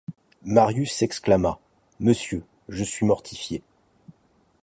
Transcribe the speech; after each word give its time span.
Marius 0.45 0.91
s’exclama.― 0.93 1.59
Monsieur, 1.99 2.43
je 2.69 2.83
suis 2.83 3.05
mortifié... 3.05 3.61